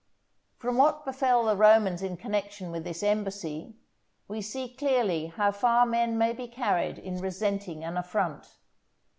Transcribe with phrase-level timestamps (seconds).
[0.57, 3.75] From what befell the Romans in connection with this embassy,
[4.27, 8.57] we see clearly how far men may be carried in resenting an affront.